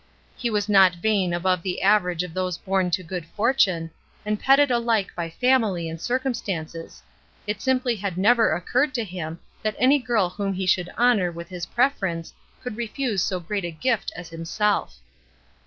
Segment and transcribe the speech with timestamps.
[0.35, 3.91] He was not vain above the average of those born to good fortune,
[4.25, 7.03] and petted ahke by family and circumstances;
[7.45, 11.49] it simply had never occurred to him that any girl whom he should honor with
[11.49, 12.33] his preference
[12.63, 14.95] could refuse so great a gift as himself.